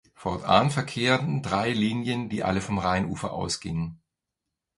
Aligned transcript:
Fortan 0.15 0.71
verkehrten 0.71 1.43
drei 1.43 1.73
Linien, 1.73 2.27
die 2.27 2.43
alle 2.43 2.59
vom 2.61 2.79
Rheinufer 2.79 3.33
ausgingen. 3.33 4.01